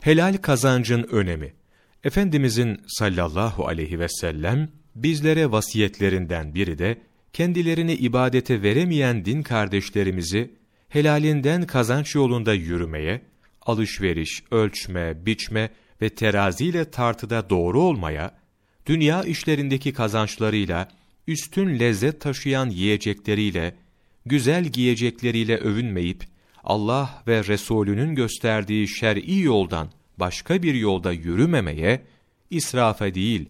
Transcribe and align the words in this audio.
Helal 0.00 0.36
kazancın 0.36 1.02
önemi. 1.02 1.52
Efendimizin 2.04 2.80
sallallahu 2.86 3.66
aleyhi 3.66 3.98
ve 3.98 4.08
sellem 4.08 4.68
bizlere 4.94 5.50
vasiyetlerinden 5.50 6.54
biri 6.54 6.78
de 6.78 6.98
kendilerini 7.32 7.94
ibadete 7.94 8.62
veremeyen 8.62 9.24
din 9.24 9.42
kardeşlerimizi 9.42 10.54
helalinden 10.88 11.66
kazanç 11.66 12.14
yolunda 12.14 12.54
yürümeye, 12.54 13.22
alışveriş, 13.62 14.42
ölçme, 14.50 15.26
biçme 15.26 15.70
ve 16.02 16.08
teraziyle 16.08 16.90
tartıda 16.90 17.50
doğru 17.50 17.80
olmaya, 17.80 18.38
dünya 18.86 19.22
işlerindeki 19.22 19.92
kazançlarıyla, 19.92 20.88
üstün 21.26 21.78
lezzet 21.78 22.20
taşıyan 22.20 22.70
yiyecekleriyle, 22.70 23.74
güzel 24.26 24.64
giyecekleriyle 24.64 25.56
övünmeyip, 25.56 26.24
Allah 26.70 27.22
ve 27.28 27.44
Resulünün 27.44 28.14
gösterdiği 28.14 28.88
şer'i 28.88 29.40
yoldan 29.40 29.88
başka 30.18 30.62
bir 30.62 30.74
yolda 30.74 31.12
yürümemeye, 31.12 32.02
israfa 32.50 33.14
değil, 33.14 33.48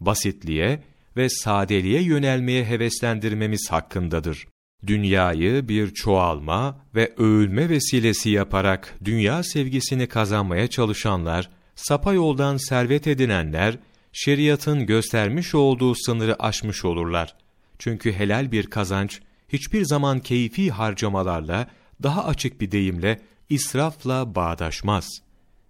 basitliğe 0.00 0.82
ve 1.16 1.28
sadeliğe 1.28 2.02
yönelmeye 2.02 2.64
heveslendirmemiz 2.64 3.66
hakkındadır. 3.70 4.46
Dünyayı 4.86 5.68
bir 5.68 5.94
çoğalma 5.94 6.80
ve 6.94 7.12
övülme 7.16 7.68
vesilesi 7.68 8.30
yaparak 8.30 8.94
dünya 9.04 9.42
sevgisini 9.42 10.06
kazanmaya 10.06 10.68
çalışanlar, 10.68 11.50
sapa 11.74 12.12
yoldan 12.12 12.56
servet 12.56 13.06
edinenler, 13.06 13.78
şeriatın 14.12 14.86
göstermiş 14.86 15.54
olduğu 15.54 15.94
sınırı 15.94 16.42
aşmış 16.42 16.84
olurlar. 16.84 17.34
Çünkü 17.78 18.12
helal 18.12 18.52
bir 18.52 18.66
kazanç, 18.66 19.20
hiçbir 19.48 19.84
zaman 19.84 20.20
keyfi 20.20 20.70
harcamalarla, 20.70 21.66
daha 22.04 22.24
açık 22.24 22.60
bir 22.60 22.70
deyimle, 22.70 23.20
israfla 23.50 24.34
bağdaşmaz. 24.34 25.08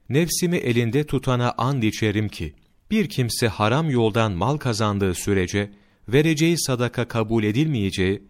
Nefsimi 0.08 0.56
elinde 0.56 1.06
tutana 1.06 1.54
and 1.58 1.82
içerim 1.82 2.28
ki, 2.28 2.54
bir 2.90 3.08
kimse 3.08 3.48
haram 3.48 3.90
yoldan 3.90 4.32
mal 4.32 4.56
kazandığı 4.56 5.14
sürece, 5.14 5.70
vereceği 6.08 6.58
sadaka 6.58 7.08
kabul 7.08 7.44
edilmeyeceği, 7.44 8.22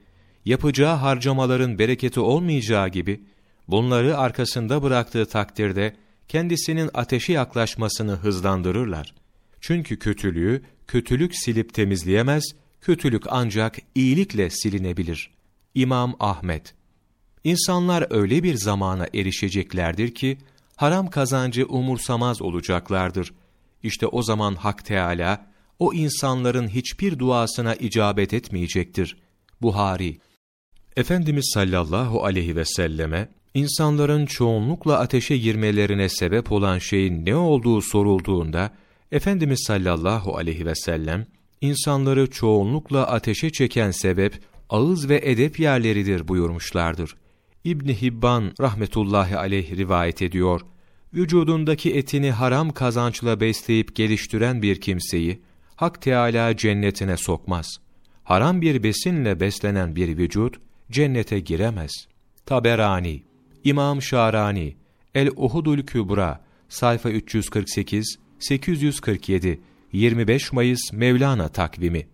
yapacağı 0.45 0.97
harcamaların 0.97 1.79
bereketi 1.79 2.21
olmayacağı 2.21 2.89
gibi, 2.89 3.21
bunları 3.69 4.19
arkasında 4.19 4.83
bıraktığı 4.83 5.27
takdirde, 5.27 5.97
kendisinin 6.29 6.91
ateşe 6.95 7.33
yaklaşmasını 7.33 8.13
hızlandırırlar. 8.13 9.15
Çünkü 9.61 9.99
kötülüğü, 9.99 10.63
kötülük 10.87 11.37
silip 11.37 11.75
temizleyemez, 11.75 12.45
kötülük 12.81 13.23
ancak 13.29 13.77
iyilikle 13.95 14.51
silinebilir. 14.51 15.31
İmam 15.75 16.17
Ahmet 16.21 16.75
İnsanlar 17.45 18.07
öyle 18.11 18.43
bir 18.43 18.55
zamana 18.55 19.07
erişeceklerdir 19.15 20.15
ki, 20.15 20.39
haram 20.77 21.11
kazancı 21.11 21.67
umursamaz 21.67 22.43
olacaklardır. 22.43 23.35
İşte 23.83 24.07
o 24.07 24.23
zaman 24.23 24.55
Hak 24.55 24.85
Teala, 24.85 25.47
o 25.79 25.93
insanların 25.93 26.69
hiçbir 26.69 27.19
duasına 27.19 27.75
icabet 27.75 28.35
etmeyecektir. 28.35 29.17
Buhari 29.63 30.19
Efendimiz 30.97 31.51
sallallahu 31.55 32.25
aleyhi 32.25 32.57
ve 32.57 32.65
selleme, 32.65 33.29
insanların 33.55 34.27
çoğunlukla 34.27 34.99
ateşe 34.99 35.37
girmelerine 35.37 36.09
sebep 36.09 36.53
olan 36.53 36.79
şeyin 36.79 37.27
ne 37.27 37.37
olduğu 37.37 37.83
sorulduğunda, 37.83 38.71
Efendimiz 39.13 39.65
sallallahu 39.67 40.37
aleyhi 40.37 40.67
ve 40.67 40.75
sellem, 40.75 41.27
insanları 41.61 42.31
çoğunlukla 42.31 43.07
ateşe 43.07 43.51
çeken 43.51 43.91
sebep, 43.91 44.41
ağız 44.71 45.09
ve 45.09 45.21
edep 45.25 45.61
yerleridir 45.61 46.29
buyurmuşlardır. 46.29 47.17
İbn 47.65 47.89
Hibban 47.89 48.53
rahmetullahi 48.61 49.37
aleyh 49.37 49.77
rivayet 49.77 50.23
ediyor. 50.23 50.61
Vücudundaki 51.15 51.95
etini 51.95 52.31
haram 52.31 52.71
kazançla 52.71 53.41
besleyip 53.41 53.97
geliştiren 53.97 54.63
bir 54.63 54.81
kimseyi 54.81 55.43
Hak 55.77 56.03
Teala 56.03 56.57
cennetine 56.57 57.17
sokmaz. 57.17 57.77
Haram 58.25 58.61
bir 58.61 58.83
besinle 58.83 59.41
beslenen 59.41 59.97
bir 59.97 60.19
vücut 60.19 60.61
cennete 60.91 61.41
giremez. 61.41 61.93
Taberani, 62.47 63.23
İmam 63.65 64.03
Şarani, 64.03 64.77
El 65.15 65.31
Uhudul 65.37 65.83
Kübra, 65.83 66.45
sayfa 66.69 67.11
348, 67.11 68.19
847, 68.39 69.61
25 69.93 70.53
Mayıs 70.53 70.93
Mevlana 70.93 71.49
takvimi 71.49 72.07